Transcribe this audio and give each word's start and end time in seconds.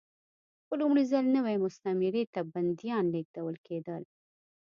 په 0.67 0.73
لومړي 0.81 1.03
ځل 1.11 1.25
نوې 1.37 1.55
مستعمرې 1.63 2.23
ته 2.33 2.39
بندیان 2.53 3.05
لېږدول 3.13 3.55
کېدل. 3.67 4.01